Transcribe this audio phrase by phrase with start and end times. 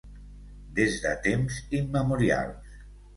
[0.79, 2.81] Des de temps immemorials.